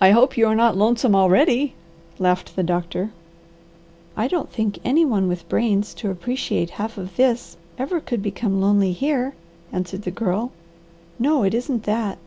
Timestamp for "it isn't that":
11.42-12.18